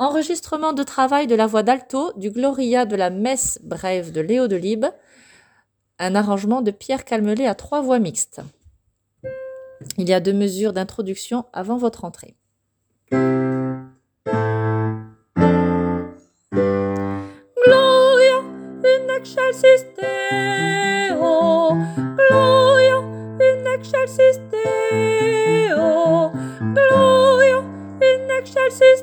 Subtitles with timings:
[0.00, 4.46] Enregistrement de travail de la voix d'alto du Gloria de la messe brève de Léo
[4.46, 4.86] Delibes.
[5.98, 8.40] Un arrangement de Pierre Calmelet à trois voix mixtes.
[9.96, 12.36] Il y a deux mesures d'introduction avant votre entrée.
[17.66, 18.38] Gloria
[18.84, 19.84] in excelsis
[22.30, 22.98] Gloria
[23.40, 24.38] in excelsis
[26.72, 27.58] Gloria
[28.00, 29.02] in excelsis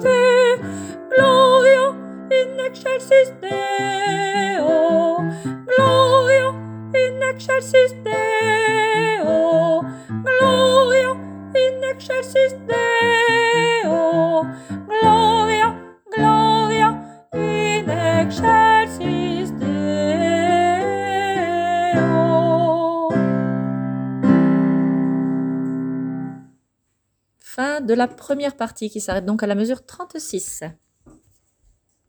[0.00, 0.58] te,
[1.16, 1.94] Gloria
[2.30, 5.18] in excelsis Deo,
[5.66, 6.48] Gloria
[6.94, 9.82] in excelsis Deo,
[10.24, 11.10] Gloria
[11.54, 13.17] in excelsis Deo,
[27.58, 30.62] De la première partie qui s'arrête donc à la mesure 36.